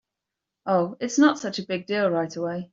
Oh, 0.65 0.97
it’s 0.99 1.19
not 1.19 1.37
such 1.37 1.59
a 1.59 1.63
big 1.67 1.85
deal 1.85 2.09
right 2.09 2.35
away. 2.35 2.69